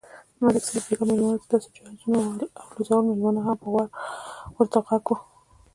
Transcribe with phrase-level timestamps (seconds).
[0.41, 3.87] ملک صاحب بیگا مېلمنوته داسې جهازونه الوزول، مېلمانه هم په غور
[4.55, 5.13] ورته غوږ و.